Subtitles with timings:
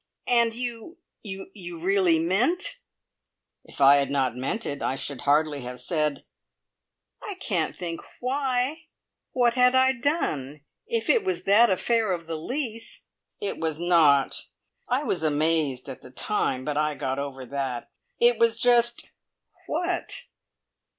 [0.27, 2.79] "And you you really meant"
[3.71, 6.25] "If I had not meant it, I should hardly have said"
[7.29, 8.87] "I can't think why!
[9.33, 10.61] What had I done?
[10.87, 13.05] If it was that affair of the lease"
[13.47, 14.47] "It was not.
[14.89, 17.91] I was amazed at the time, but I got over that.
[18.19, 19.07] It was just"
[19.67, 20.23] "What?"